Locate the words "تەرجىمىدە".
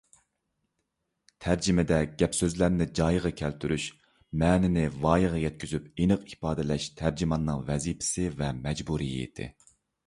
1.45-1.99